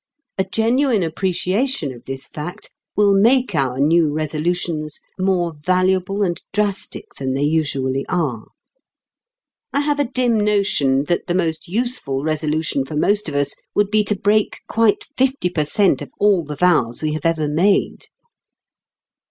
A 0.39 0.43
genuine 0.43 1.03
appreciation 1.03 1.93
of 1.93 2.05
this 2.05 2.25
fact 2.25 2.71
will 2.95 3.13
make 3.13 3.53
our 3.53 3.77
new 3.79 4.11
Resolutions 4.11 4.99
more 5.19 5.53
valuable 5.55 6.23
and 6.23 6.41
drastic 6.53 7.13
than 7.19 7.35
they 7.35 7.43
usually 7.43 8.03
are. 8.09 8.45
I 9.71 9.81
have 9.81 9.99
a 9.99 10.05
dim 10.11 10.39
notion 10.39 11.03
that 11.03 11.27
the 11.27 11.35
most 11.35 11.67
useful 11.67 12.23
Resolution 12.23 12.83
for 12.83 12.95
most 12.95 13.29
of 13.29 13.35
us 13.35 13.53
would 13.75 13.91
be 13.91 14.03
to 14.05 14.15
break 14.17 14.61
quite 14.67 15.03
fifty 15.17 15.51
per 15.51 15.65
cent. 15.65 16.01
of 16.01 16.09
all 16.19 16.43
the 16.43 16.55
vows 16.55 17.03
we 17.03 17.13
have 17.13 17.27
ever 17.27 17.47
made. 17.47 18.07